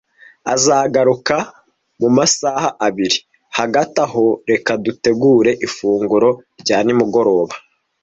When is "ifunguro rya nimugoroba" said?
5.67-7.55